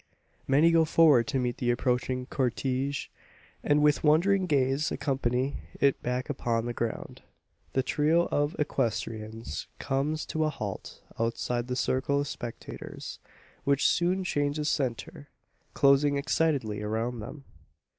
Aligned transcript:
Many 0.47 0.71
go 0.71 0.83
forward 0.83 1.27
to 1.27 1.37
meet 1.37 1.57
the 1.57 1.69
approaching 1.69 2.25
cortege; 2.25 3.09
and 3.63 3.83
with 3.83 4.03
wondering 4.03 4.47
gaze 4.47 4.91
accompany 4.91 5.57
it 5.79 6.01
back 6.01 6.27
upon 6.27 6.65
the 6.65 6.73
ground. 6.73 7.21
The 7.73 7.83
trio 7.83 8.25
of 8.31 8.55
equestrians 8.57 9.67
comes 9.77 10.25
to 10.25 10.43
a 10.43 10.49
halt 10.49 11.03
outside 11.19 11.67
the 11.67 11.75
circle 11.75 12.19
of 12.21 12.27
spectators; 12.27 13.19
which 13.63 13.85
soon 13.85 14.23
changes 14.23 14.69
centre, 14.69 15.29
closing 15.75 16.17
excitedly 16.17 16.81
around 16.81 17.19
them. 17.19 17.43